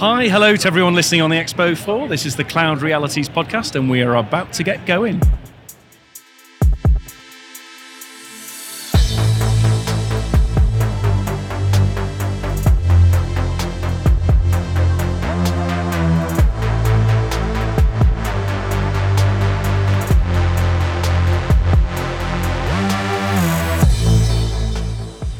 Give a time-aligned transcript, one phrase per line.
[0.00, 2.08] Hi, hello to everyone listening on the Expo 4.
[2.08, 5.20] This is the Cloud Realities podcast, and we are about to get going.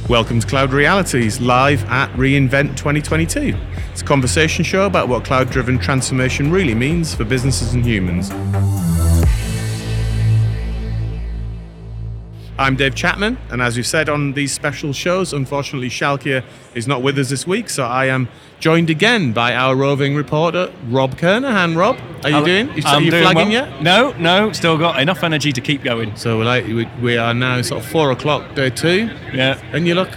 [0.06, 3.56] Welcome to Cloud Realities, live at reInvent 2022.
[4.00, 8.30] It's a conversation show about what cloud driven transformation really means for businesses and humans.
[12.58, 16.42] I'm Dave Chapman, and as we've said on these special shows, unfortunately, Sjoukje
[16.74, 20.72] is not with us this week, so I am joined again by our roving reporter,
[20.88, 21.76] Rob Kernahan.
[21.76, 22.68] Rob, are you doing?
[22.78, 23.68] You, I'm you doing flagging well.
[23.68, 23.82] yet?
[23.82, 26.16] No, no, still got enough energy to keep going.
[26.16, 29.60] So we're like, we, we are now sort of four o'clock, day two, Yeah.
[29.74, 30.08] and you look.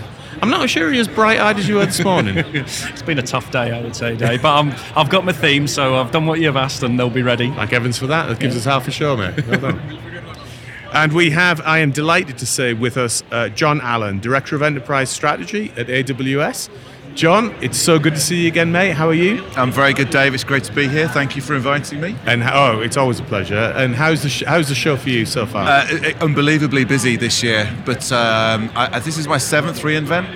[0.44, 2.38] I'm not sure you're as bright eyed as you were this morning.
[2.54, 5.70] It's been a tough day, I would say, Dave, but I'm, I've got my theme,
[5.70, 7.50] so I've done what you've asked, and they'll be ready.
[7.52, 8.28] Thank Evans for that.
[8.28, 9.48] That gives us half a show, mate.
[9.48, 9.80] Well done.
[10.94, 14.62] and we have, I am delighted to say, with us uh, John Allen, Director of
[14.62, 16.68] Enterprise Strategy at AWS.
[17.16, 18.92] John, it's so good to see you again, mate.
[18.94, 19.44] How are you?
[19.56, 20.34] I'm very good, Dave.
[20.34, 21.08] It's great to be here.
[21.08, 22.16] Thank you for inviting me.
[22.26, 23.72] And oh, it's always a pleasure.
[23.76, 25.68] And how's the sh- how's the show for you so far?
[25.68, 29.82] Uh, i- i- unbelievably busy this year, but um, I, I- this is my seventh
[29.82, 30.28] reinvent,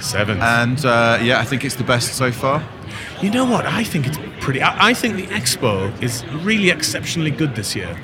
[0.00, 0.40] Seven.
[0.40, 2.62] and uh, yeah, I think it's the best so far.
[3.20, 3.66] you know what?
[3.66, 4.62] I think it's pretty.
[4.62, 7.96] I, I think the expo is really exceptionally good this year.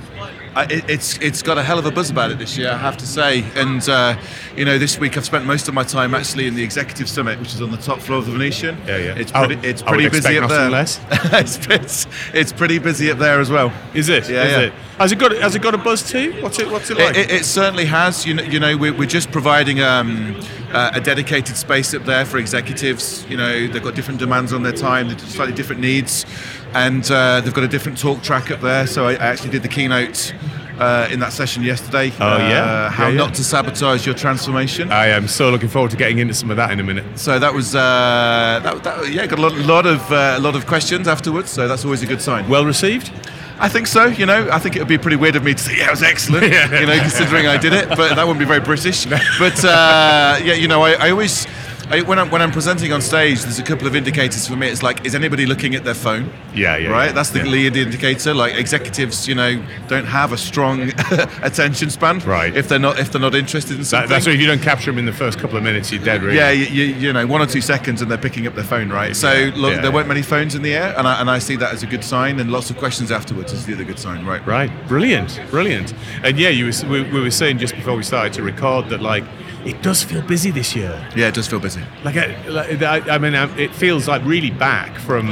[0.57, 2.97] It, it's it's got a hell of a buzz about it this year, I have
[2.97, 3.45] to say.
[3.55, 4.17] And uh,
[4.57, 7.39] you know, this week I've spent most of my time actually in the executive summit,
[7.39, 8.77] which is on the top floor of the Venetian.
[8.87, 9.15] Yeah, yeah.
[9.17, 10.71] It's I- pretty, it's pretty busy up there.
[10.71, 10.99] less.
[11.11, 13.73] it's, it's it's pretty busy up there as well.
[13.95, 14.29] Is it?
[14.31, 14.61] Yeah, Is yeah.
[14.61, 14.73] it?
[14.99, 16.41] Has it got has it got a buzz too?
[16.43, 17.17] What's it What's it like?
[17.17, 18.25] It, it, it certainly has.
[18.25, 20.41] You know, you know we're, we're just providing um,
[20.77, 23.27] uh, a dedicated space up there for executives.
[23.31, 26.27] You know, they've got different demands on their time, they've slightly different needs,
[26.75, 28.87] and uh, they've got a different talk track up there.
[28.87, 30.35] So I, I actually did the keynote
[30.79, 32.13] uh, in that session yesterday.
[32.21, 32.63] Oh, yeah?
[32.63, 33.17] Uh, how Yeah, yeah.
[33.17, 34.93] not to sabotage your transformation.
[34.93, 37.19] I am so looking forward to getting into some of that in a minute.
[37.19, 40.57] so that was uh, that, that, yeah, got a lot, lot of uh, a lot
[40.57, 41.51] of questions afterwards.
[41.51, 42.49] So that's always a good sign.
[42.49, 43.11] Well received.
[43.59, 44.07] I think so.
[44.07, 45.91] You know, I think it would be pretty weird of me to say, "Yeah, it
[45.91, 46.81] was excellent." Yeah.
[46.81, 49.07] You know, considering I did it, but that wouldn't be very British.
[49.39, 51.47] But uh, yeah, you know, I, I always.
[51.89, 54.67] I, when, I'm, when I'm presenting on stage, there's a couple of indicators for me.
[54.69, 56.33] It's like, is anybody looking at their phone?
[56.53, 57.07] Yeah, yeah, Right?
[57.07, 57.13] yeah.
[57.13, 57.45] That's the Yeah.
[57.45, 58.35] lead indicator.
[58.35, 60.91] Like executives, you know, don't have a strong
[61.43, 62.19] attention span.
[62.21, 62.57] Right.
[62.57, 64.09] If they're not if they're not interested in something.
[64.09, 66.03] That, that's why if you don't capture them in the first couple of minutes, you're
[66.03, 66.37] dead, really.
[66.37, 68.89] Yeah, you, you, you know, one or two seconds and they're picking up their phone,
[68.91, 69.15] right?
[69.15, 69.95] So look, yeah, there yeah.
[69.95, 72.03] weren't many phones in the air, and I, and I see that as a good
[72.03, 74.45] sign, and lots of questions afterwards is the other good sign, right?
[74.45, 75.95] Right, brilliant, brilliant.
[76.25, 79.01] And yeah, you was, we, we were saying just before we started to record that
[79.01, 79.23] like
[79.67, 80.93] it does feel busy this year.
[81.17, 81.83] Yeah, it does feel busy.
[82.05, 85.27] Like, I, like I, I mean, um, it feels like really back from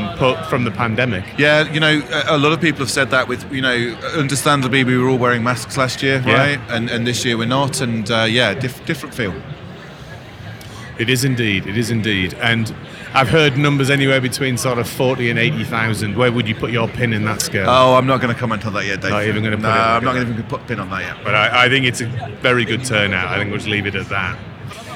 [0.51, 1.25] from the pandemic.
[1.39, 3.29] Yeah, you know, a, a lot of people have said that.
[3.29, 3.75] With you know,
[4.17, 6.35] understandably, we were all wearing masks last year, Yeah.
[6.35, 6.61] right?
[6.69, 9.35] And and this year we're not, and uh, yeah, diff- different feel.
[10.99, 12.35] It is indeed, it is indeed.
[12.35, 12.73] And
[13.15, 16.17] I've heard numbers anywhere between sort of forty and eighty thousand.
[16.17, 17.67] Where would you put your pin in that scale?
[17.69, 19.13] Oh, I'm not going to comment on that yet, Dave.
[19.13, 20.91] Not even gonna put No, it- I'm not even going to put a pin on
[20.91, 21.25] that yet.
[21.25, 22.07] But I, I think it's a
[22.43, 23.29] very good turnout.
[23.29, 24.39] I think we'll just leave it at that.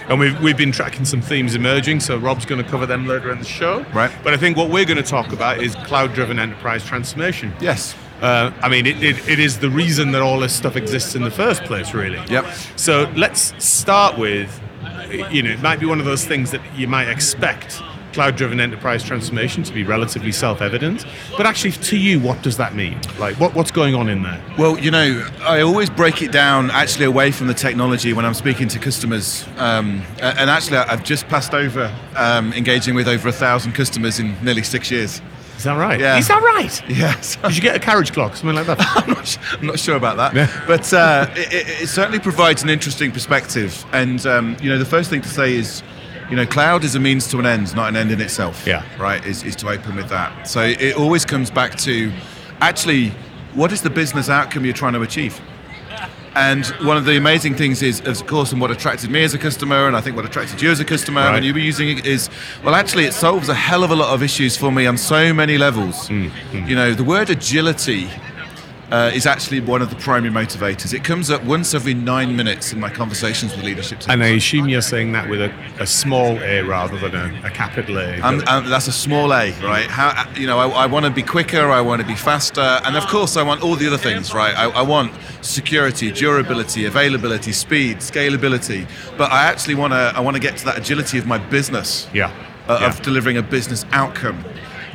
[0.09, 3.31] And we've, we've been tracking some themes emerging, so Rob's going to cover them later
[3.31, 3.84] in the show.
[3.93, 4.11] Right.
[4.25, 7.53] But I think what we're going to talk about is cloud driven enterprise transformation.
[7.61, 7.95] Yes.
[8.23, 11.23] Uh, I mean, it, it, it is the reason that all this stuff exists in
[11.23, 12.19] the first place, really.
[12.31, 12.47] Yep.
[12.77, 14.61] So let's start with,
[15.31, 17.81] you know, it might be one of those things that you might expect
[18.19, 21.06] cloud driven enterprise transformation to be relatively self evident.
[21.37, 22.99] But actually, to you, what does that mean?
[23.17, 24.43] Like, what, what's going on in there?
[24.59, 28.34] Well, you know, I always break it down actually away from the technology when I'm
[28.34, 29.47] speaking to customers.
[29.57, 34.34] Um, and actually, I've just passed over um, engaging with over a thousand customers in
[34.45, 35.23] nearly six years.
[35.57, 36.01] Is that right?
[36.01, 36.19] Yeah.
[36.19, 36.83] Is that right?
[36.91, 37.37] Yes.
[37.37, 38.78] Did you get a carriage clock, something like that?
[38.97, 40.65] I'm not, su- I'm not sure about that, Yeah.
[40.67, 43.84] but uh, it, it, it certainly provides an interesting perspective.
[43.93, 45.84] And um, you know, the first thing to say is,
[46.31, 48.66] you know, cloud is a means to an end, not an end in itself.
[48.66, 48.84] Yeah.
[48.99, 49.25] Right.
[49.25, 50.49] Is, is to open with that.
[50.49, 52.13] So it always comes back to,
[52.60, 53.10] actually,
[53.54, 55.41] what is the business outcome you're trying to achieve?
[56.34, 59.39] And one of the amazing things is, of course, and what attracted me as a
[59.39, 61.36] customer, and I think what attracted you as a customer, Right.
[61.36, 62.28] and you were using it is,
[62.63, 65.33] well, actually, it solves a hell of a lot of issues for me on so
[65.33, 66.09] many levels.
[66.09, 66.69] Mm, mm.
[66.69, 68.09] You know, the word agility
[68.91, 70.95] uh, is actually one of the primary motivators.
[70.95, 74.09] It comes up once every nine minutes in my conversations with leadership teams.
[74.09, 77.51] And I assume you're saying that with a, a small a rather than a, a
[77.51, 78.21] capital A.
[78.21, 79.87] Um, um, that's a small A, right?
[79.87, 82.97] How you know, I, I want to be quicker, I want to be faster, and
[82.97, 84.57] of course, I want all the other things, right?
[84.57, 85.13] I, I want
[85.43, 90.65] security, durability, availability, speed, scalability, but I actually want to, I want to get to
[90.67, 92.33] that agility of my business, yeah.
[92.69, 92.89] uh, yeah.
[92.89, 94.45] of delivering a business outcome.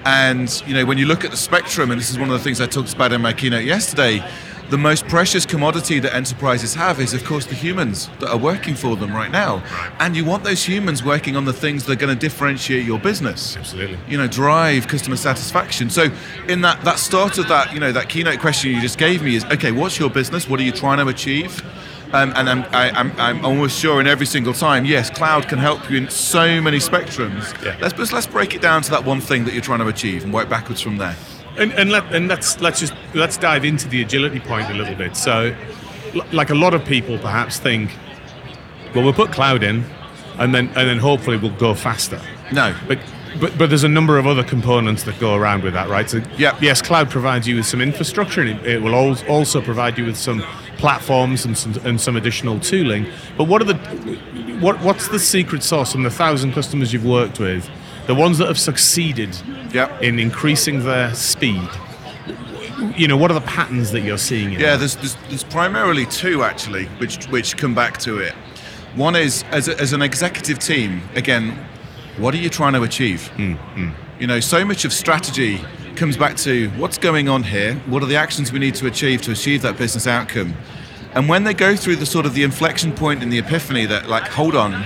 [0.06, 2.44] And you know, when you look at the spectrum, and this is one of the
[2.44, 4.24] things I talked about in my keynote yesterday,
[4.70, 8.76] the most precious commodity that enterprises have is, of course, the humans that are working
[8.76, 9.64] for them right now.
[10.00, 13.00] And you want those humans working on the things that are going to differentiate your
[13.00, 13.56] business.
[13.58, 14.00] Absolutely.
[14.08, 15.90] You know, drive customer satisfaction.
[15.90, 16.12] So,
[16.48, 19.36] in that that start of that, you know, that keynote question you just gave me
[19.36, 20.50] is, okay, what's your business?
[20.50, 21.62] What are you trying to achieve?
[22.14, 25.58] Um, and I'm, I, I'm, I'm almost sure in every single time, yes, cloud can
[25.58, 27.60] help you in so many spectrums.
[27.66, 27.76] Yeah.
[27.82, 30.32] Let's let's break it down to that one thing that you're trying to achieve and
[30.32, 31.16] work backwards from there.
[31.58, 34.96] And, and, let, and let's let's just let's dive into the agility point a little
[34.96, 35.16] bit.
[35.16, 35.56] So,
[36.32, 37.92] like a lot of people perhaps think,
[38.94, 39.84] well, we'll put cloud in,
[40.38, 42.22] and then and then hopefully we'll go faster.
[42.52, 43.00] No, But
[43.40, 46.08] but but there's a number of other components that go around with that, right?
[46.08, 46.56] So Yeah.
[46.62, 50.18] yes, cloud provides you with some infrastructure, and it, it will also provide you with
[50.18, 50.44] some
[50.78, 53.06] platforms and some and some additional tooling.
[53.38, 53.76] But what are the
[54.60, 57.70] what what's the secret sauce from the thousand customers you've worked with,
[58.08, 59.36] the ones that have succeeded
[59.72, 59.98] Yeah.
[60.00, 61.70] in increasing their speed?
[62.98, 64.54] You know, what are the patterns that you're seeing?
[64.54, 68.34] In Yeah, there's, there's, there's primarily two actually, which which come back to it.
[68.96, 71.58] One is as, a, as an executive team, again,
[72.18, 73.28] what are you trying to achieve?
[73.30, 73.90] Hmm, hmm.
[74.20, 75.60] You know, so much of strategy
[75.96, 79.22] comes back to what's going on here, what are the actions we need to achieve
[79.24, 80.54] to achieve that business outcome.
[81.14, 84.28] And when they go through the sort of the inflection and the epiphany that like,
[84.28, 84.86] hold on,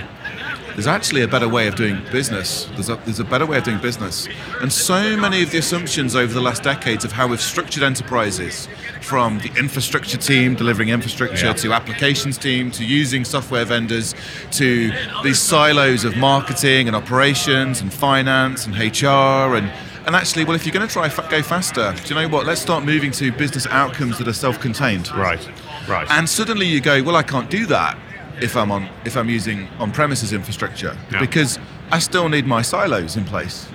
[0.78, 2.66] there's actually a better way of doing business.
[2.74, 4.28] There's a, there's a better way of doing business.
[4.60, 8.68] And so many of the assumptions over the last decades of how we've structured enterprises,
[9.00, 11.52] from the infrastructure team delivering infrastructure Yeah.
[11.54, 14.14] to applications team to using software vendors
[14.52, 14.92] to
[15.24, 19.72] these silos of marketing and operations and finance and HR and
[20.08, 22.46] and actually, well, if you're going to try fa- go faster, do you know what?
[22.46, 25.10] Let's start moving to business outcomes that are self-contained.
[25.12, 25.46] right,
[25.86, 26.06] right.
[26.10, 27.98] And suddenly you go, well, I can't do that
[28.40, 31.20] if I'm on if I'm using on-premises infrastructure Yeah.
[31.20, 31.58] because
[31.90, 33.68] I still need my silos in place.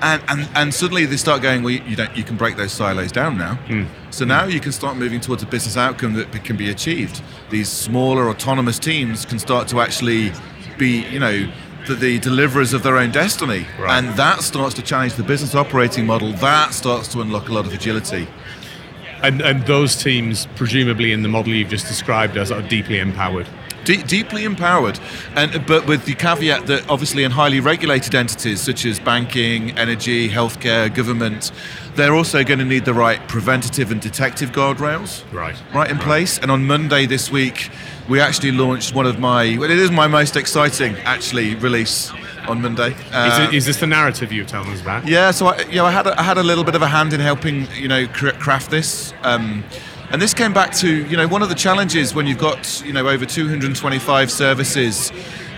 [0.00, 3.12] And, and and suddenly they start going, well, you don't you can break those silos
[3.12, 3.56] down now.
[3.66, 3.84] Hmm.
[4.10, 7.20] So now you can start moving towards a business outcome that can be achieved.
[7.50, 10.32] These smaller autonomous teams can start to actually
[10.78, 11.52] be, you know,
[11.88, 13.66] the, the deliverers of their own destiny.
[13.78, 13.98] Right.
[14.04, 16.32] And that starts to challenge the business operating model.
[16.34, 18.28] That starts to unlock a lot of agility.
[19.22, 23.48] and and those teams, presumably in the model you've just described, as are deeply empowered.
[23.84, 24.98] De- deeply empowered,
[25.34, 30.28] and but with the caveat that obviously in highly regulated entities such as banking, energy,
[30.28, 31.50] healthcare, government,
[31.94, 35.56] they're also going to need the right preventative and detective guardrails Right.
[35.74, 36.38] right in place.
[36.38, 37.70] And on Monday this week,
[38.08, 42.10] we actually launched one of my well, it is my most exciting actually release
[42.48, 42.92] on Monday.
[42.92, 45.06] Is, Uh, it, is this the narrative you're telling us about?
[45.06, 46.88] yeah, so I, you know, I had a, I had a little bit of a
[46.88, 49.62] hand in helping you know craft this, um,
[50.10, 52.92] and this came back to you know one of the challenges when you've got you
[52.92, 55.12] know over 225 services.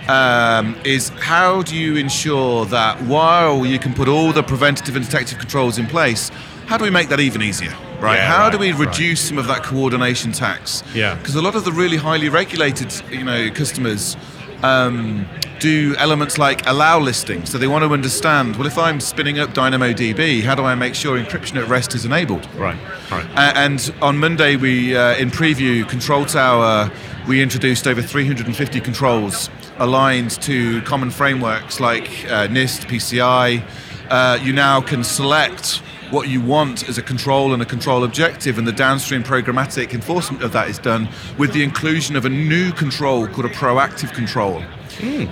[0.08, 5.05] Um, is how do you ensure that while you can put all the preventative and
[5.05, 6.31] detective controls in place,
[6.67, 7.73] how do we make that even easier?
[8.00, 8.17] Right?
[8.17, 8.87] Yeah, how right, do we right.
[8.87, 10.82] reduce some of that coordination tax?
[10.94, 11.14] Yeah.
[11.17, 14.17] Because a lot of the really highly regulated, you know, customers
[14.62, 15.26] um,
[15.58, 17.44] do elements like allow listing.
[17.44, 20.94] So they want to understand, well, if I'm spinning up DynamoDB, how do I make
[20.94, 22.47] sure encryption at rest is enabled?
[22.55, 22.79] Right.
[23.11, 23.26] Right.
[23.32, 26.91] A- and on Monday, we uh, in preview Control Tower,
[27.29, 33.62] we introduced over 350 controls aligned to common frameworks like uh, NIST, PCI.
[34.11, 38.59] Uh, you now can select what you want is a control and a control objective,
[38.59, 42.73] and the downstream programmatic enforcement of that is done with the inclusion of a new
[42.73, 44.62] control called a proactive control.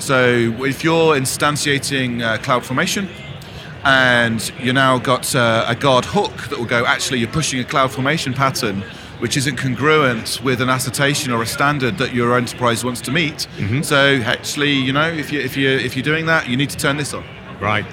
[0.00, 0.25] So
[0.64, 3.08] if you're instantiating uh, CloudFormation,
[3.85, 7.64] and you now got uh, a guard hook that will go actually you're pushing a
[7.64, 8.82] cloud formation pattern
[9.20, 13.47] which isn't congruent with an assertion or a standard that your enterprise wants to meet
[13.85, 16.76] so actually you know if you if you if you're doing that you need to
[16.76, 17.25] turn this on
[17.61, 17.85] Right.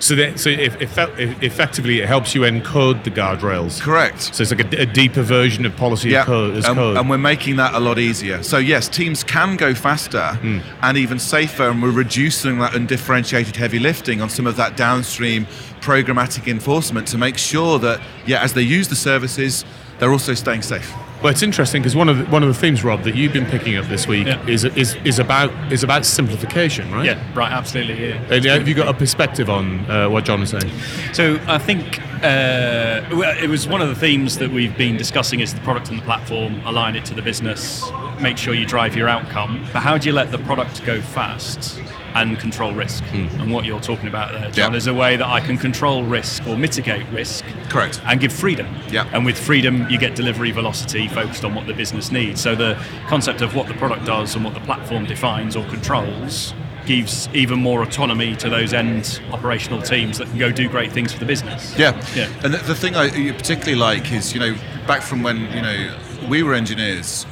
[0.00, 3.80] So that so if, if, effectively it helps you encode the guardrails.
[3.80, 6.56] correct So it's like a, a deeper version of policy as code.
[6.56, 6.96] As and, code.
[6.96, 8.42] and we're making that a lot easier.
[8.42, 10.60] So yes, teams can go faster hmm.
[10.82, 15.46] and even safer, and we're reducing that undifferentiated heavy lifting on some of that downstream
[15.80, 19.64] programmatic enforcement to make sure that yeah, as they use the services,
[19.98, 20.92] they're also staying safe.
[21.22, 23.46] Well, it's interesting because one of the, one of the themes, Rob, that you've been
[23.46, 24.44] picking up this week Yeah.
[24.48, 27.06] is is is about is about simplification, right?
[27.06, 28.08] Yeah, right, absolutely.
[28.08, 28.14] Yeah.
[28.28, 30.72] And have you got a perspective on uh, what John was saying?
[31.12, 33.02] So I think uh,
[33.40, 36.02] it was one of the themes that we've been discussing is the product and the
[36.04, 37.88] platform, align it to the business,
[38.20, 39.64] make sure you drive your outcome.
[39.72, 41.80] But how do you let the product go fast
[42.14, 43.02] and control risk?
[43.04, 43.40] Hmm.
[43.40, 44.76] And what you're talking about there, John, Yeah.
[44.76, 48.00] is a way that I can control risk or mitigate risk Correct.
[48.06, 48.66] and give freedom.
[48.90, 49.06] Yeah.
[49.12, 52.40] And with freedom, you get delivery velocity focused on what the business needs.
[52.40, 52.76] So the
[53.08, 56.54] concept of what the product does and what the platform defines or controls
[56.84, 61.12] gives even more autonomy to those end operational teams that can go do great things
[61.12, 61.72] for the business.
[61.78, 62.26] Yeah, Yeah.
[62.42, 64.56] And the, the thing I particularly like is, you know,
[64.88, 65.94] back from when you know
[66.28, 67.24] we were engineers,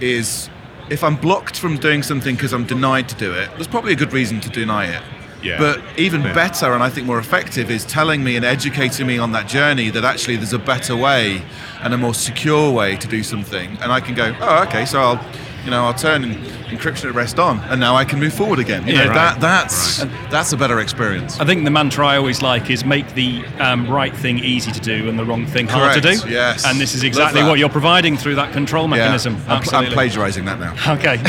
[0.00, 0.48] is
[0.90, 3.96] if I'm blocked from doing something because I'm denied to do it, there's probably a
[3.96, 5.02] good reason to deny it.
[5.42, 5.58] Yeah.
[5.58, 6.32] But even Yeah.
[6.32, 9.90] better, and I think more effective, is telling me and educating me on that journey
[9.90, 11.42] that actually there's a better way
[11.82, 15.00] and a more secure way to do something, and I can go, oh, okay, so
[15.00, 15.20] I'll,
[15.64, 16.34] you know, I'll turn en-
[16.68, 18.86] encryption at rest on, and now I can move forward again.
[18.86, 19.14] You Yeah, know, right.
[19.14, 21.38] that that's that's a better experience.
[21.40, 24.80] I think the mantra I always like is make the um, right thing easy to
[24.80, 26.16] do and the wrong thing hard to do.
[26.28, 26.64] yes.
[26.66, 28.96] And this is exactly what you're providing through that control Yeah.
[28.96, 29.36] mechanism.
[29.48, 30.74] I'm, pl- I'm plagiarising that now.
[30.94, 31.18] Okay,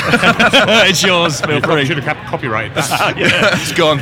[0.89, 1.41] it's yours.
[1.41, 1.85] Feel Probably free.
[1.87, 2.73] should have kept copyright.
[2.75, 3.17] that.
[3.17, 3.49] yeah.
[3.53, 3.99] it's gone.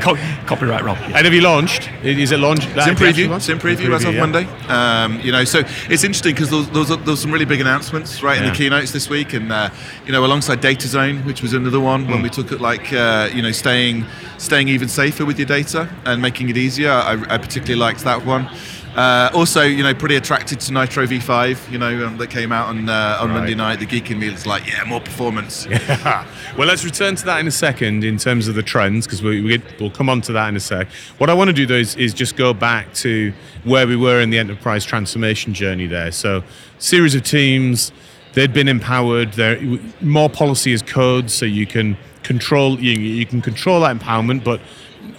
[0.00, 0.98] Co- copyright, Rob.
[0.98, 1.88] and have you launched?
[2.02, 2.68] Is it launched?
[2.74, 3.34] It's in preview.
[3.36, 4.20] It's in preview as of yeah.
[4.20, 4.44] Monday.
[4.68, 8.22] Um, you know, so it's interesting because there was, there was some really big announcements
[8.22, 9.70] right in the keynotes this week, and uh,
[10.06, 12.12] you know, alongside Data Zone, which was another one Hmm.
[12.12, 14.04] when we took it like uh, you know, staying
[14.38, 16.90] staying even safer with your data and making it easier.
[16.90, 18.48] I, I particularly liked that one.
[18.96, 21.70] Uh, also, you know, pretty attracted to Nitro V5.
[21.70, 23.36] You know, um, that came out on uh, on Right.
[23.38, 23.78] Monday night.
[23.78, 25.66] The geek in me was like, yeah, more performance.
[25.70, 26.26] Yeah.
[26.58, 29.40] well, let's return to that in a second in terms of the trends because we,
[29.42, 30.88] we, we'll come on to that in a sec.
[31.18, 34.20] What I want to do though is, is just go back to where we were
[34.20, 36.10] in the enterprise transformation journey there.
[36.10, 36.42] So,
[36.80, 37.92] series of teams,
[38.34, 39.32] they'd been empowered.
[39.34, 39.60] There
[40.00, 44.60] more policy is code, so you can control you, you can control that empowerment, but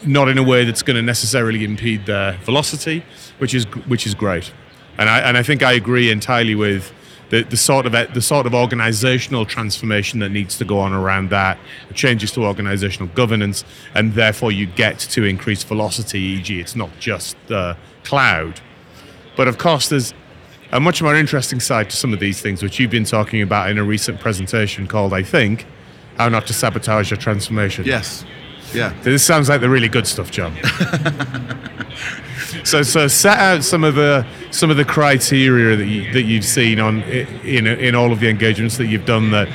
[0.06, 3.04] not in a way that's going to necessarily impede their velocity,
[3.40, 4.52] which is which is great.
[4.98, 6.92] And I and I think I agree entirely with
[7.30, 11.30] the, the sort of the sort of organizational transformation that needs to go on around
[11.30, 11.58] that,
[11.94, 13.64] changes to organizational governance,
[13.96, 16.20] and therefore you get to increase velocity.
[16.20, 18.60] E.g., it's not just the cloud,
[19.36, 20.14] but of course there's
[20.72, 23.70] a much more interesting side to some of these things, which you've been talking about
[23.70, 25.66] in a recent presentation called, I think,
[26.18, 28.26] "How Not to Sabotage Your Transformation." Yes.
[28.74, 28.94] Yeah.
[29.04, 30.56] This sounds like the really good stuff, John.
[32.64, 36.46] so, so set out some of the some of the criteria that you, that you've
[36.46, 39.50] seen on in in all of the engagements that you've done that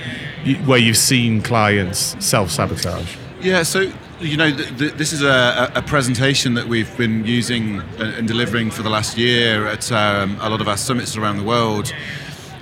[0.64, 3.16] where you've seen clients self sabotage.
[3.40, 7.80] Yeah, so you know, th- th- this is a, a presentation that we've been using
[7.98, 11.44] and delivering for the last year at um, a lot of our summits around the
[11.44, 11.92] world,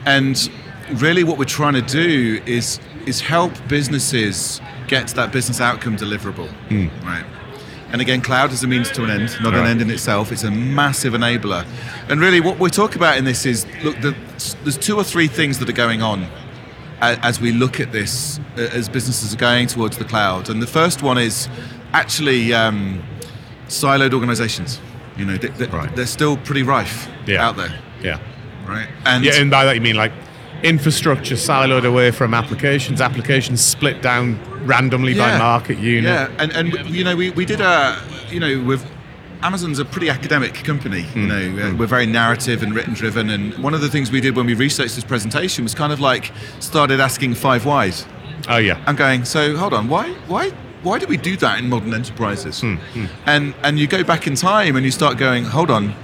[0.06, 0.50] and
[0.94, 5.96] really, what we're trying to do is is help businesses get to that business outcome
[5.96, 6.50] deliverable,
[7.04, 7.25] right?
[7.90, 10.32] And again, cloud is a means to an end, not an end in itself.
[10.32, 11.64] It's a massive enabler.
[12.08, 14.16] And really, what we talk about in this is look, the,
[14.64, 16.26] there's two or three things that are going on
[17.23, 20.49] as we look at this uh, as businesses are going towards the cloud.
[20.50, 21.49] And the first one is
[21.92, 23.02] actually um,
[23.68, 24.80] siloed organizations.
[25.16, 25.94] You know, they, they, Right.
[25.96, 27.46] they're still pretty rife Yeah.
[27.46, 28.18] out there, Yeah,
[28.66, 28.88] right?
[29.06, 30.12] And yeah, and by that you mean like
[30.62, 36.04] infrastructure siloed away from applications, applications split down randomly by market unit.
[36.11, 37.96] Yeah, and and you know we, we did a
[38.30, 38.84] you know with
[39.44, 41.02] Amazon's a pretty academic company.
[41.02, 41.18] Hmm.
[41.20, 44.20] You know uh, we're very narrative and written driven, and one of the things we
[44.20, 48.06] did when we researched this presentation was kind of like started asking five whys.
[48.48, 48.82] Oh yeah.
[48.86, 49.24] I'm going.
[49.24, 50.50] So hold on, why why
[50.82, 52.62] why do we do that in modern enterprises?
[52.62, 52.76] Hmm,
[53.26, 55.94] And and you go back in time and you start going, hold on.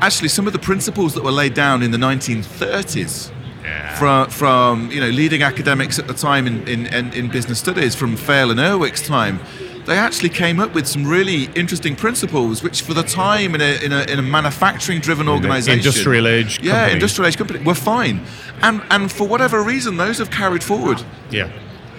[0.00, 3.30] Actually, some of the principles that were laid down in the 1930s
[3.62, 3.94] Yeah.
[3.98, 7.94] from, from you know leading academics at the time in, in, in, in business studies
[7.94, 9.38] from Fayol and Urwick's time,
[9.86, 13.84] they actually came up with some really interesting principles, which for the time in a,
[13.84, 16.92] in a, in a manufacturing driven organization, industrial age yeah, company.
[16.94, 18.20] industrial age company, were fine,
[18.62, 21.02] and and for whatever reason, those have carried forward.
[21.30, 21.50] Yeah.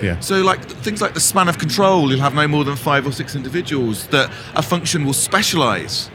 [0.02, 0.20] Yeah.
[0.20, 3.12] So, like things like the span of control, you'll have no more than five or
[3.14, 4.08] six individuals.
[4.08, 6.10] That a function will specialize,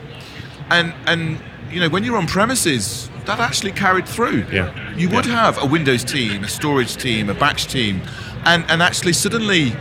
[0.70, 4.44] and and you know when you're on premises, that actually carried through.
[4.52, 4.70] Yeah.
[4.96, 5.44] You would Yeah.
[5.44, 8.02] have a Windows team, a storage team, a batch team,
[8.44, 9.72] and and actually suddenly.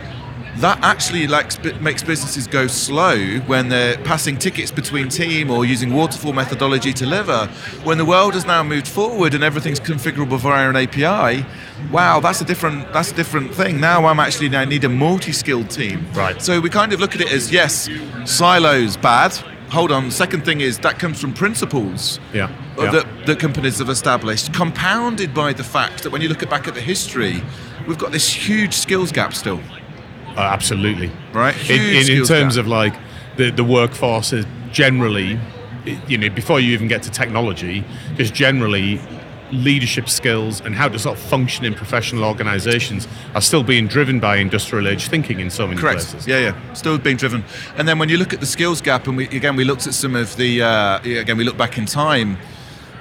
[0.56, 5.92] That actually like makes businesses go slow when they're passing tickets between team or using
[5.94, 7.46] waterfall methodology to deliver.
[7.84, 11.46] When the world has now moved forward and everything's configurable via an API,
[11.90, 13.80] wow, that's a different that's a different thing.
[13.80, 16.06] Now I'm actually now need a multi-skilled team.
[16.12, 16.40] Right.
[16.42, 17.88] So we kind of look at it as yes,
[18.24, 19.32] silos bad.
[19.70, 20.10] Hold on.
[20.10, 22.50] Second thing is that comes from principles Yeah.
[22.76, 22.90] Yeah.
[22.90, 26.66] that, that companies have established, compounded by the fact that when you look at back
[26.66, 27.40] at the history,
[27.86, 29.60] we've got this huge skills gap still.
[30.36, 31.10] Uh, absolutely.
[31.32, 31.54] Right.
[31.70, 32.64] In, Huge in, in terms gap.
[32.64, 32.94] of like
[33.36, 35.38] the, the workforce is generally,
[36.06, 39.00] you know, before you even get to technology, because generally
[39.52, 44.20] leadership skills and how to sort of function in professional organizations are still being driven
[44.20, 46.00] by industrial age thinking in so many Correct.
[46.00, 46.26] places.
[46.26, 46.72] Yeah, yeah.
[46.74, 47.44] Still being driven.
[47.76, 49.94] And then when you look at the skills gap, and we, again we looked at
[49.94, 52.36] some of the uh, again we look back in time.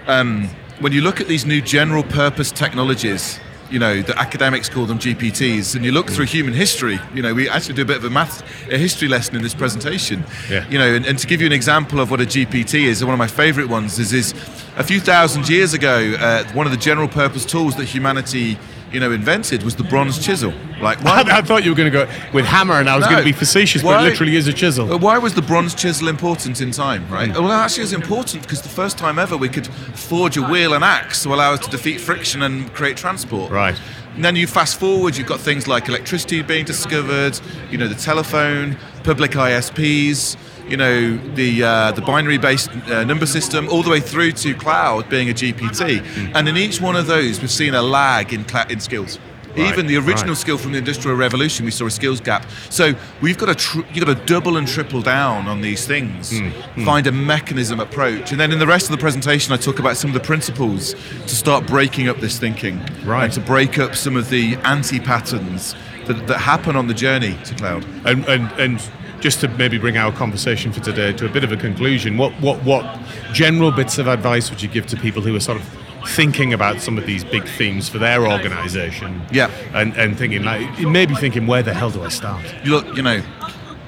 [0.07, 3.39] Um, when you look at these new general purpose technologies,
[3.69, 6.99] you know, the academics call them GPTs, and you look through human history.
[7.13, 9.53] You know, we actually do a bit of a math, a history lesson in this
[9.53, 10.23] presentation.
[10.49, 10.67] Yeah.
[10.69, 13.13] You know, and, and to give you an example of what a GPT is, one
[13.13, 14.33] of my favourite ones is is
[14.77, 18.57] a few thousand years ago, uh, one of the general purpose tools that humanity
[18.91, 20.53] you know, invented was the bronze chisel.
[20.81, 21.21] Like, why?
[21.21, 23.11] I, I thought you were going to go with hammer, and I was No.
[23.11, 24.97] going to be facetious, but it literally is a chisel.
[24.99, 27.29] Why was the bronze chisel important in time, right?
[27.29, 27.43] Mm.
[27.43, 30.83] Well, actually, it's important because the first time ever we could forge a wheel and
[30.83, 33.51] axe to allow us to defeat friction and create transport.
[33.51, 33.79] Right.
[34.15, 37.39] And then you fast forward, you've got things like electricity being discovered,
[37.71, 40.35] you know, the telephone, public ISPs,
[40.69, 45.09] you know, the uh, the binary-based uh, number system, all the way through to cloud
[45.09, 46.01] being a GPT.
[46.35, 49.19] And in each one of those, we've seen a lag in cla- in skills.
[49.49, 50.37] Right, Even the original right.
[50.37, 52.45] skill from the Industrial Revolution, we saw a skills gap.
[52.69, 56.37] So we've got to tr- you've got to double and triple down on these things,
[56.39, 59.79] Hmm, find a mechanism approach, and then in the rest of the presentation, I talk
[59.79, 63.23] about some of the principles to start breaking up this thinking, Right.
[63.25, 65.73] and to break up some of the anti-patterns
[66.05, 67.83] that, that happen on the journey to cloud.
[68.05, 68.79] And, and, and
[69.19, 72.31] just to maybe bring our conversation for today to a bit of a conclusion, what,
[72.41, 72.99] what, what
[73.33, 75.67] general bits of advice would you give to people who are sort of
[76.09, 79.21] thinking about some of these big themes for their organization?
[79.31, 79.51] Yeah.
[79.73, 82.43] And, and thinking, like, maybe thinking, where the hell do I start?
[82.65, 83.21] Look, you know,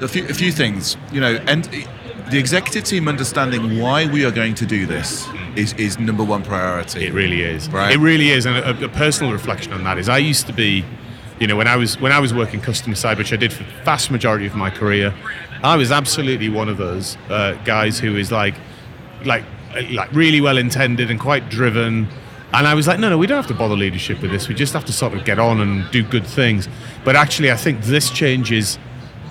[0.01, 1.69] a few, a few things, you know, and
[2.29, 6.43] the executive team understanding why we are going to do this is, is number one
[6.43, 7.05] priority.
[7.05, 7.69] It really is.
[7.69, 7.93] Right.
[7.93, 8.45] It really is.
[8.45, 10.85] And a, a personal reflection on that is I used to be,
[11.41, 13.63] you know, when I was when I was working customer side, which I did for
[13.63, 15.11] the vast majority of my career,
[15.63, 18.53] I was absolutely one of those uh, guys who is like,
[19.25, 19.43] like,
[19.89, 22.07] like really well intended and quite driven.
[22.53, 24.47] And I was like, no, no, we don't have to bother leadership with this.
[24.47, 26.69] We just have to sort of get on and do good things.
[27.03, 28.77] But actually, I think this change is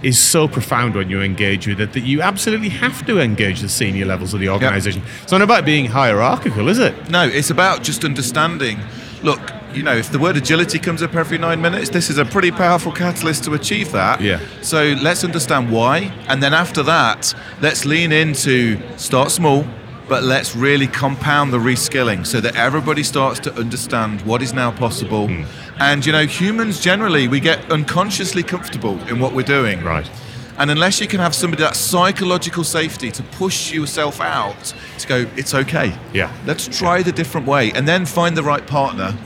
[0.02, 3.68] is so profound when you engage with it that you absolutely have to engage the
[3.68, 5.02] senior levels of the organization.
[5.22, 7.10] It's not about being hierarchical, is it?
[7.10, 8.78] No, it's about just understanding.
[9.22, 9.40] Look,
[9.74, 12.50] you know, if the word agility comes up every nine minutes, this is a pretty
[12.50, 14.20] powerful catalyst to achieve that.
[14.20, 14.40] Yeah.
[14.62, 19.64] So let's understand why, and then after that, let's lean into start small,
[20.08, 24.72] but let's really compound the reskilling so that everybody starts to understand what is now
[24.72, 25.28] possible.
[25.28, 25.44] Hmm.
[25.78, 29.82] And you know, humans generally we get unconsciously comfortable in what we're doing.
[29.82, 30.10] Right.
[30.58, 35.26] And unless you can have somebody that psychological safety to push yourself out to go,
[35.34, 35.96] it's okay.
[36.12, 36.30] Yeah.
[36.44, 39.16] Let's try the different way and then find the right partner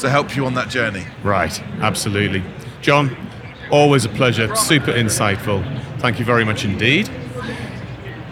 [0.00, 1.04] to help you on that journey.
[1.22, 2.42] Right, absolutely.
[2.80, 3.16] John,
[3.70, 5.62] always a pleasure, super insightful.
[6.00, 7.10] Thank you very much indeed.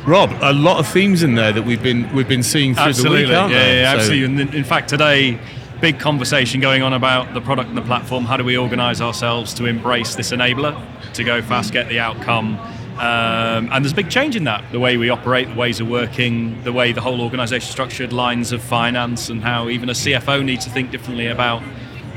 [0.07, 3.22] Rob, a lot of themes in there that we've been we've been seeing through absolutely,
[3.24, 3.74] the week, aren't yeah, there?
[3.83, 4.24] yeah, So- absolutely.
[4.24, 5.38] And in- in fact, today,
[5.81, 8.24] big conversation going on about the product and the platform.
[8.24, 10.81] How do we organise ourselves to embrace this enabler,
[11.14, 12.57] to go fast, get the outcome?
[12.96, 15.88] Um, and there's a big change in that the way we operate, the ways of
[15.88, 20.42] working, the way the whole organisation structured, lines of finance, and how even a CFO
[20.42, 21.61] needs to think differently about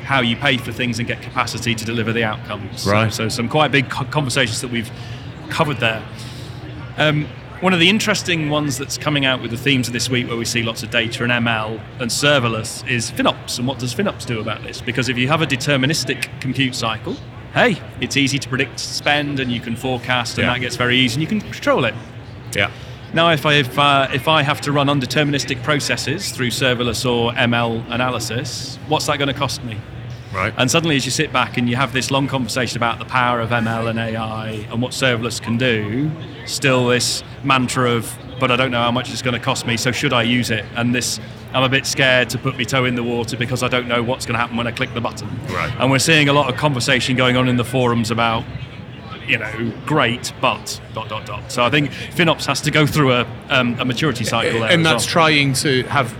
[0.03, 2.87] how you pay for things and get capacity to deliver the outcomes.
[2.87, 3.13] Right.
[3.13, 4.89] So, some quite big conversations that we've
[5.49, 6.03] covered there.
[6.97, 7.27] Um,
[7.61, 10.37] one of the interesting ones that's coming out with the themes of this week, where
[10.37, 13.59] we see lots of data and ML and serverless, is FinOps.
[13.59, 14.79] And what does FinOps do about this?
[14.79, 17.17] Because if you have a deterministic compute cycle,
[17.53, 20.53] hey, it's easy to predict spend and you can forecast, and Yeah.
[20.53, 21.93] that gets very easy, and you can control it.
[22.55, 22.69] Yeah.
[23.13, 27.33] Now, if I, if, uh, if I have to run undeterministic processes through serverless or
[27.33, 29.77] ML analysis, what's that going to cost me?
[30.31, 30.53] Right.
[30.57, 33.41] And suddenly, as you sit back and you have this long conversation about the power
[33.41, 36.11] of ML and AI and what serverless can do,
[36.45, 39.75] still this mantra of, but I don't know how much it's going to cost me,
[39.75, 40.65] so should I use it?
[40.75, 41.19] And this,
[41.53, 44.03] I'm a bit scared to put my toe in the water because I don't know
[44.03, 45.27] what's going to happen when I click the button.
[45.47, 45.73] Right.
[45.79, 48.43] And we're seeing a lot of conversation going on in the forums about,
[49.27, 51.51] you know, great, but dot dot dot.
[51.51, 54.71] So I think FinOps has to go through a, um, a maturity cycle there.
[54.71, 55.11] and that's well.
[55.13, 56.15] trying to have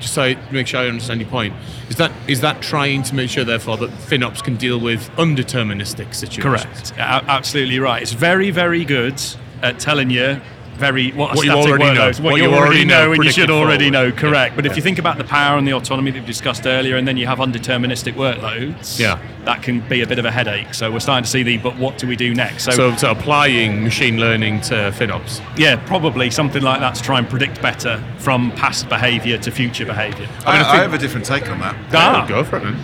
[0.00, 1.54] just so make sure I understand your point.
[1.88, 6.14] Is that is that trying to make sure therefore that FinOps can deal with undeterministic
[6.14, 6.42] situations?
[6.42, 6.92] Correct.
[6.92, 8.02] A- absolutely right.
[8.02, 9.20] It's very, very good
[9.62, 10.40] at telling you
[10.78, 12.10] very what, a What you static already know.
[12.10, 14.10] workload, What, you already know, and you should predicted already know.
[14.10, 14.16] forward.
[14.16, 14.56] Correct.
[14.56, 14.76] But if Yeah.
[14.76, 17.26] you think about the power and the autonomy that we've discussed earlier, and then you
[17.26, 19.18] have undeterministic workloads, Yeah.
[19.44, 20.72] that can be a bit of a headache.
[20.72, 22.64] So we're starting to see the but what do we do next?
[22.64, 25.40] So, So, so applying machine learning to FinOps.
[25.56, 29.84] yeah, probably something like that to try and predict better from past behaviour to future
[29.84, 30.26] behaviour.
[30.46, 31.74] I, mean, I I think- have a different take on that.
[31.92, 32.24] Ah.
[32.28, 32.76] go for it, man.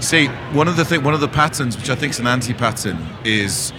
[0.00, 2.98] See, one of the thing, one of the patterns, which I think is an anti-pattern,
[3.24, 3.72] is,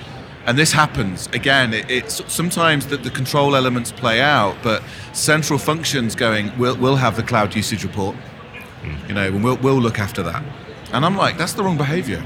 [0.50, 1.76] and this happens again.
[1.76, 4.82] It, it's sometimes that the control elements play out, but
[5.14, 9.08] central functions going, we'll, we'll have the cloud usage report, hmm.
[9.08, 10.44] you know, and we'll, we'll look after that.
[10.92, 12.26] And I'm like, that's the wrong behavior.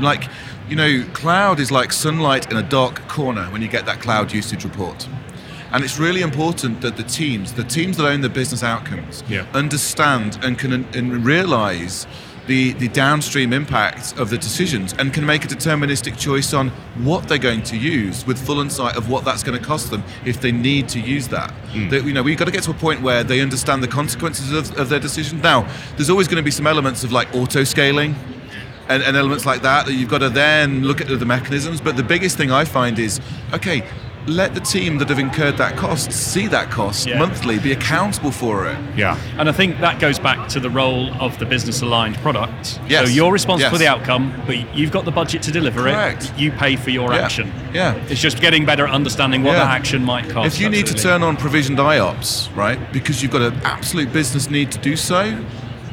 [0.00, 0.24] Like,
[0.68, 4.32] you know, cloud is like sunlight in a dark corner when you get that cloud
[4.32, 5.08] usage report.
[5.70, 9.46] And it's really important that the teams, the teams that own the business outcomes, Yeah.
[9.54, 12.08] understand and can and realize
[12.48, 16.70] the, the downstream impacts of the decisions and can make a deterministic choice on
[17.04, 20.02] what they're going to use with full insight of what that's going to cost them
[20.24, 21.50] if they need to use that.
[21.50, 21.90] Hmm.
[21.90, 24.52] That, you know, we've got to get to a point where they understand the consequences
[24.52, 25.40] of, of their decision.
[25.42, 28.16] Now, there's always going to be some elements of like auto scaling
[28.88, 31.82] and, and elements like that that you've got to then look at the mechanisms.
[31.82, 33.20] But the biggest thing I find is
[33.52, 33.86] okay,
[34.28, 37.18] let the team that have incurred that cost see that cost Yeah.
[37.18, 38.76] monthly, be accountable for it.
[38.96, 39.16] Yeah.
[39.38, 42.78] And I think that goes back to the role of the business aligned product.
[42.88, 43.06] Yes.
[43.06, 46.24] So you're responsible for the outcome, but you've got the budget to deliver Correct.
[46.24, 46.38] it.
[46.38, 47.24] You pay for your Yeah.
[47.24, 47.52] action.
[47.72, 47.94] Yeah.
[48.08, 49.64] It's just getting better at understanding what Yeah.
[49.64, 50.46] that action might cost.
[50.46, 54.50] If you need to turn on provisioned IOPS, right, because you've got an absolute business
[54.50, 55.34] need to do so,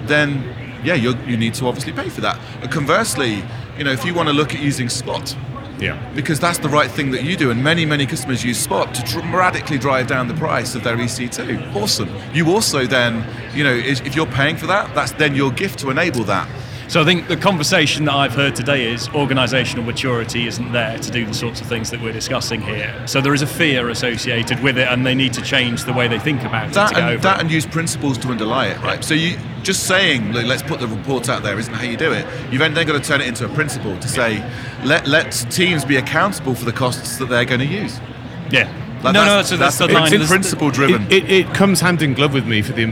[0.07, 0.43] then
[0.83, 2.37] yeah, you you need to obviously pay for that.
[2.61, 3.43] But conversely,
[3.77, 5.35] you know, if you want to look at using Spot,
[5.79, 5.97] Yeah.
[6.15, 9.03] because that's the right thing that you do, and many many customers use Spot to
[9.03, 11.75] dramatically drive down the price of their EC2.
[11.75, 12.09] Awesome.
[12.33, 15.89] You also then, you know, if you're paying for that, that's then your gift to
[15.89, 16.47] enable that.
[16.87, 21.11] So I think the conversation that I've heard today is organisational maturity isn't there to
[21.11, 22.93] do the sorts of things that we're discussing here.
[23.07, 26.07] So there is a fear associated with it, and they need to change the way
[26.07, 27.41] they think about it that to and, over that it.
[27.41, 29.03] and use principles to underlie it, right?
[29.03, 32.11] So you just saying, "Look, let's put the reports out there isn't how you do
[32.13, 32.25] it.
[32.51, 34.47] You've then got to turn it into a principle to say,
[34.83, 37.99] let let teams be accountable for the costs that they're going to use.
[38.51, 38.71] yeah.
[39.03, 40.09] Like no, no, that's- so that's, that's the the line.
[40.09, 41.03] prin- There's- principle driven.
[41.11, 42.85] It, it, it comes hand in glove with me for the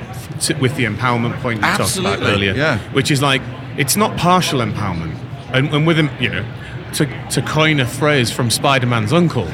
[0.59, 2.79] with the empowerment point you talked Absolutely, about earlier, yeah.
[2.91, 3.41] which is like
[3.77, 5.17] it's not partial empowerment,
[5.53, 6.45] and, and with them, you know,
[6.93, 9.45] to to coin a phrase from Spider-Man's uncle,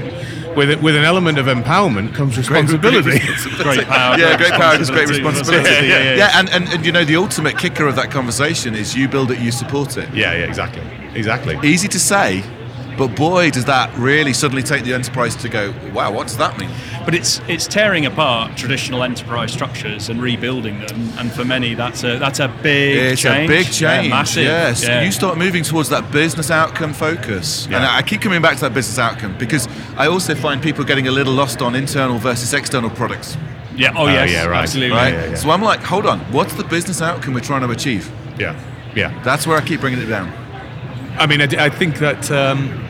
[0.55, 3.19] with it, with an element of empowerment comes responsibility.
[3.63, 4.17] Great power.
[4.17, 5.69] yeah, great power is great responsibility.
[5.69, 5.87] responsibility.
[5.87, 6.39] Yeah, yeah, yeah, yeah.
[6.39, 9.39] and, and, and you know the ultimate kicker of that conversation is you build it,
[9.39, 10.13] you support it.
[10.13, 11.57] yeah, yeah, exactly, exactly.
[11.63, 12.43] Easy to say,
[12.99, 16.59] but boy, does that really suddenly take the enterprise to go, wow, what does that
[16.59, 16.69] mean?
[17.05, 22.03] But it's it's tearing apart traditional enterprise structures and rebuilding them, and for many that's
[22.03, 23.49] a that's a big It's change.
[23.49, 24.09] a big Yeah, change.
[24.09, 24.43] massive.
[24.43, 25.01] Yes, Yeah.
[25.01, 28.73] you start moving towards that business outcome focus, and I keep coming back to that
[28.73, 32.89] business outcome because I also find people getting a little lost on internal versus external
[32.91, 33.37] products.
[33.77, 33.93] yeah.
[33.95, 34.29] Oh, Oh, yes.
[34.31, 34.63] yeah, right.
[34.63, 34.95] Absolutely.
[34.97, 35.13] Right.
[35.13, 35.35] yeah, yeah.
[35.35, 38.11] So I'm like, hold on, what's the business outcome we're trying to achieve?
[38.37, 38.55] Yeah,
[38.93, 39.11] yeah.
[39.23, 40.29] That's where I keep bringing it down.
[41.17, 42.29] I mean, I think that.
[42.29, 42.85] Um,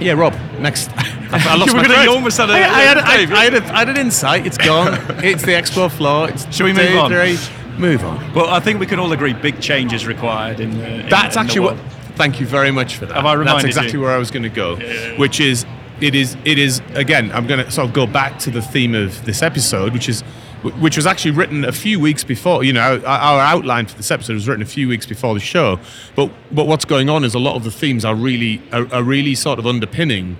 [0.00, 0.34] yeah, Rob.
[0.58, 2.04] Next, I, I lost You my thread.
[2.04, 4.46] you almost had a- I, I had, I, I had, a, I had an insight.
[4.46, 4.94] It's gone.
[5.24, 6.28] it's the expo floor.
[6.28, 7.10] It's Shall we move day on?
[7.10, 7.38] three.
[7.78, 8.32] Move on.
[8.34, 11.00] Well, I think we can all agree big change is required in uh, the.
[11.00, 11.76] in- That's in actually what.
[12.16, 13.14] Thank you very much for that.
[13.14, 14.00] Have I That's exactly you?
[14.00, 14.76] where I was going to go,
[15.18, 15.66] which is
[16.00, 17.30] it is it is again.
[17.32, 20.24] I'm going to sort of go back to the theme of this episode, which is
[20.74, 22.64] which was actually written a few weeks before.
[22.64, 25.78] You know, our, outline for this episode was written a few weeks before the show.
[26.14, 29.02] But but what's going on is a lot of the themes are really are, are
[29.02, 30.36] really sort of underpinning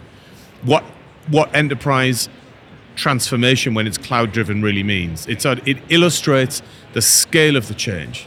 [0.62, 0.85] what
[1.29, 2.29] what enterprise
[2.95, 5.27] transformation when it's cloud driven really means.
[5.27, 6.62] It's a- it illustrates
[6.93, 8.27] the scale of the change.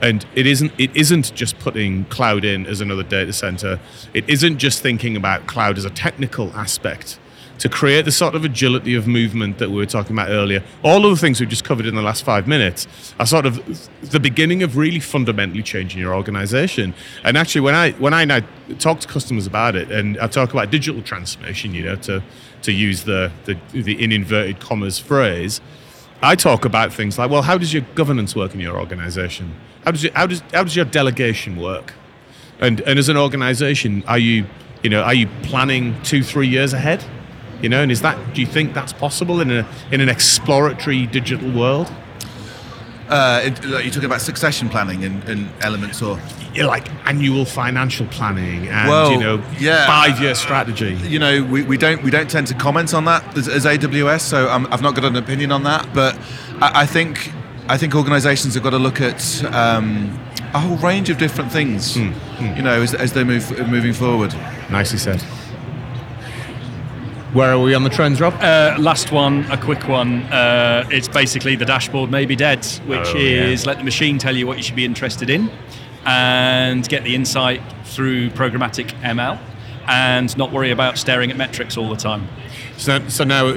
[0.00, 3.80] And it isn't it isn't just putting cloud in as another data center.
[4.14, 7.18] It isn't just thinking about cloud as a technical aspect
[7.58, 10.62] to create the sort of agility of movement that we were talking about earlier.
[10.82, 12.86] All of the things we've just covered in the last five minutes
[13.18, 16.94] are sort of the beginning of really fundamentally changing your organization.
[17.24, 18.40] And actually when I when I now
[18.78, 22.22] talk to customers about it and I talk about digital transformation, you know, to
[22.62, 25.60] to use the the, the in inverted commas phrase,
[26.22, 29.54] I talk about things like, well, how does your governance work in your organization?
[29.84, 31.94] How does your, how does how does your delegation work?
[32.60, 34.46] And and as an organization, are you
[34.84, 37.04] you know are you planning two three years ahead?
[37.62, 41.06] You know, and is that do you think that's possible in a in an exploratory
[41.06, 41.90] digital world?
[43.08, 46.20] Uh, it, like, you're talking about succession planning and, and elements, or
[46.56, 49.86] like annual financial planning and Well, you know yeah.
[49.86, 50.94] five year strategy.
[51.04, 54.20] you know, we, we don't we don't tend to comment on that as, as AWS,
[54.20, 55.88] so um, I've not got an opinion on that.
[55.94, 56.16] But
[56.60, 57.32] I, I think
[57.68, 60.18] I think organisations have got to look at um,
[60.54, 61.96] a whole range of different things.
[61.96, 64.34] You know, as, as they move moving forward.
[64.70, 65.22] Nicely said.
[67.34, 68.32] Where are we on the trends, Rob?
[68.40, 70.22] Uh, last one, a quick one.
[70.24, 73.44] Uh, it's basically the dashboard may be dead, which Oh, yeah.
[73.44, 75.50] is let the machine tell you what you should be interested in,
[76.06, 79.38] and get the insight through programmatic ML,
[79.86, 82.26] and not worry about staring at metrics all the time.
[82.78, 83.52] So, so now,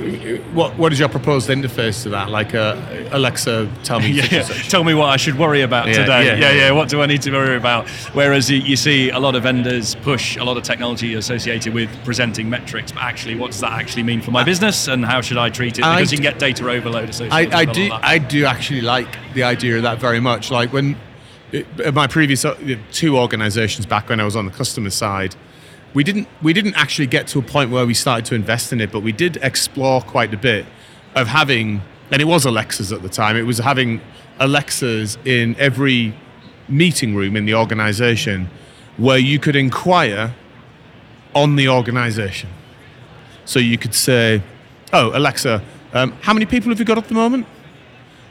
[0.53, 2.29] what what is your proposed interface to that?
[2.31, 2.75] Like uh,
[3.11, 4.43] Alexa, tell me yeah, yeah.
[4.43, 6.25] Tell me what I should worry about Yeah, today.
[6.25, 6.71] yeah, Yeah yeah.
[6.71, 7.87] What do I need to worry about?
[8.13, 11.89] Whereas you, you see a lot of vendors push a lot of technology associated with
[12.03, 15.37] presenting metrics, but actually, what does that actually mean for my business, and how should
[15.37, 15.81] I treat it?
[15.81, 17.53] Because you can get data overload associated.
[17.53, 18.03] I, I with do that.
[18.03, 20.49] I do actually like the idea of that very much.
[20.49, 20.97] Like when
[21.53, 22.55] at my previous uh,
[22.91, 25.35] two organizations back when I was on the customer side,
[25.93, 28.81] we didn't we didn't actually get to a point where we started to invest in
[28.81, 30.65] it, but we did explore quite a bit
[31.15, 33.37] of having and it was Alexas at the time.
[33.37, 34.01] It was having
[34.39, 36.13] Alexas in every
[36.67, 38.49] meeting room in the organization
[38.97, 40.33] where you could inquire
[41.33, 42.49] on the organization.
[43.45, 44.41] So you could say,
[44.91, 45.61] "Oh, Alexa,
[45.93, 47.45] um, how many people have you got at the moment?"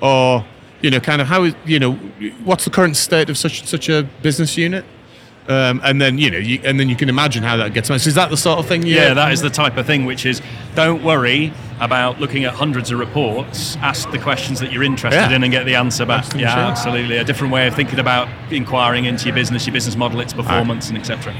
[0.01, 0.44] Or,
[0.81, 1.92] you know, kind of how is you know,
[2.44, 4.85] what's the current state of such such a business unit?
[5.50, 7.90] Um, and then you know, you, and then you can imagine how that gets.
[7.90, 8.86] Is that the sort of thing?
[8.86, 10.40] You, Yeah, that is the type of thing which is
[10.76, 13.76] don't worry about looking at hundreds of reports.
[13.78, 15.34] Ask the questions that you're interested Yeah.
[15.34, 16.18] in and get the answer back.
[16.24, 16.64] Absolutely, yeah, sure.
[16.64, 17.16] absolutely.
[17.16, 20.88] A different way of thinking about inquiring into your business, your business model, its performance,
[20.88, 21.34] and etc.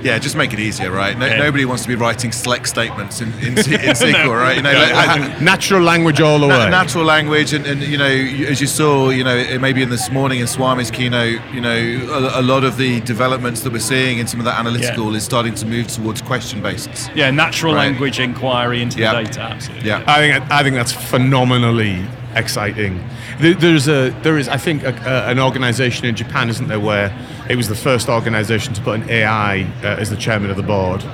[0.00, 1.18] Yeah, just make it easier, right?
[1.18, 1.38] No, Yeah.
[1.38, 3.54] Nobody wants to be writing select statements in, in, in
[4.02, 4.56] SQL, right?
[4.56, 6.70] You know, like, ha- natural language all the na- way.
[6.70, 10.10] natural language, and, and you know, as you saw, you know, it- maybe in this
[10.10, 14.18] morning in Swami's keynote, you know, a, a lot of the developments that we're seeing
[14.18, 17.10] in some of that analytical is starting to move towards question based.
[17.14, 17.88] Yeah, natural Right.
[17.88, 19.14] language inquiry into Yeah.
[19.14, 19.40] the data.
[19.42, 19.88] Absolutely.
[19.88, 20.04] Yeah.
[20.06, 23.02] I think I think that's phenomenally exciting.
[23.40, 27.16] There's a there is I think a, a, an organisation in Japan, isn't there, where
[27.48, 30.62] it was the first organisation to put an AI uh, as the chairman of the
[30.62, 31.04] board.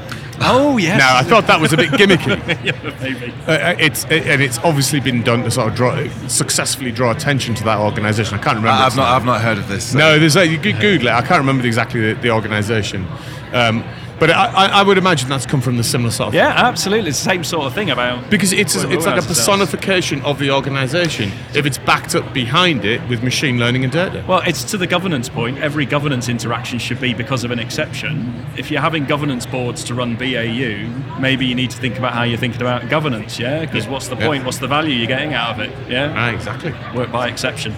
[0.41, 0.99] Oh yes.
[0.99, 2.37] Now I thought that was a bit gimmicky.
[2.65, 3.33] yeah, maybe.
[3.47, 7.65] Uh, it's and it's obviously been done to sort of draw successfully draw attention to
[7.65, 8.39] that organisation.
[8.39, 8.71] I can't remember.
[8.83, 9.15] I've not, name.
[9.15, 9.93] I've not heard of this.
[9.93, 11.13] so- No, there's a, you could Google it.
[11.13, 13.07] I can't remember exactly the, the organisation,
[13.53, 13.85] um,
[14.19, 17.11] but I, I, I would imagine that's come from the similar sort of Yeah, absolutely.
[17.11, 20.39] It's the same sort of thing about Because it's Well, it's like a personification of
[20.39, 24.25] the organisation if it's backed up behind it with machine learning and data.
[24.27, 25.59] Well, it's to the governance point.
[25.59, 28.45] Every governance interaction should be because of an exception.
[28.57, 30.89] If you're having governance boards to run BAU,
[31.21, 33.61] maybe you need to think about how you're thinking about governance, yeah?
[33.61, 33.91] Because Yeah.
[33.93, 34.27] what's the Yeah.
[34.27, 34.45] point?
[34.45, 35.73] What's the value you're getting out of it?
[35.89, 36.13] Yeah?
[36.17, 36.73] Ah, exactly.
[36.95, 37.75] Work by exception.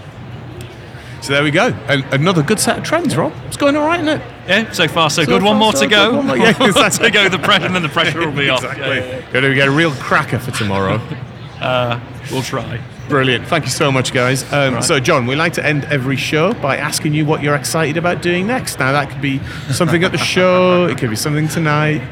[1.23, 1.69] So there we go.
[1.89, 3.33] And another good set of trends, Rob.
[3.47, 4.25] It's going all right, isn't it?
[4.47, 5.43] Yeah, so far so, So good.
[5.43, 6.15] One more so to go.
[6.17, 7.29] One more- yeah, One more to go.
[7.29, 8.63] The pressure, and then the pressure will be off.
[8.63, 8.87] Exactly.
[8.99, 10.97] Yeah, yeah, Going to get a real cracker for tomorrow.
[11.11, 11.23] yeah.
[11.57, 11.99] Uh,
[12.31, 12.79] we'll try.
[13.09, 13.47] Brilliant.
[13.47, 14.43] Thank you so much, guys.
[14.53, 14.85] Um, right.
[14.85, 18.21] So, John, we like to end every show by asking you what you're excited about
[18.21, 18.79] doing next.
[18.81, 19.39] Now, that could be
[19.71, 20.87] something at the show.
[20.87, 22.03] It could be something tonight.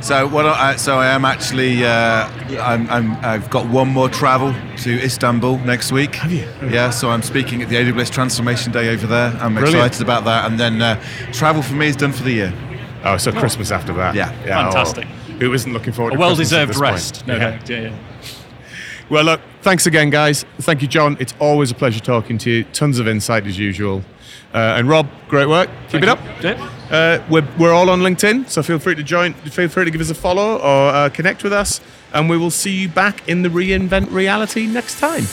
[0.00, 0.46] So what?
[0.46, 1.84] I, so I am actually.
[1.84, 2.28] Uh,
[2.62, 3.12] I'm, I'm.
[3.24, 6.14] I've got one more travel to Istanbul next week.
[6.14, 6.48] Have you?
[6.70, 6.90] Yeah.
[6.90, 9.30] So I'm speaking at the AWS Transformation Day over there.
[9.40, 9.86] I'm Brilliant.
[9.86, 10.48] excited about that.
[10.50, 12.54] And then uh, travel for me is done for the year.
[13.04, 14.14] Oh, so Christmas after that.
[14.14, 14.30] Yeah.
[14.44, 15.06] Fantastic.
[15.08, 17.14] oh, who isn't looking forward A to well Christmas at deserved this rest.
[17.14, 17.26] point?
[17.26, 17.50] No Yeah.
[17.58, 17.68] doubt.
[17.68, 17.96] Yeah, yeah.
[19.08, 20.44] Well, look, thanks again, guys.
[20.60, 21.16] Thank you, John.
[21.18, 22.64] It's always a pleasure talking to you.
[22.72, 24.04] Tons of insight as usual.
[24.54, 25.68] Uh, and Rob, great work.
[25.88, 26.20] Keep it up.
[26.88, 29.34] Uh, we're, we're all on LinkedIn, so feel free to join.
[29.34, 31.80] Feel free to give us a follow or uh, connect with us,
[32.14, 35.24] and we will see you back in the reinvent reality next time.